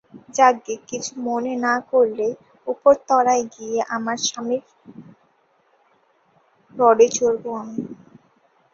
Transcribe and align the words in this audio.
যাকগে, 0.35 0.75
কিছু 0.89 1.13
মনে 1.27 1.53
না 1.65 1.75
করলে, 1.91 2.27
উপরতলায় 2.67 3.45
গিয়ে 3.55 3.77
আমার 3.95 4.17
স্বামীর 4.27 4.63
রডে 6.75 7.07
চড়বো 7.17 7.49
আমি। 7.61 7.83